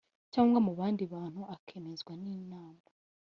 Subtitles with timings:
[0.33, 2.85] cyangwa mu bandi bantu akemezwa n Inama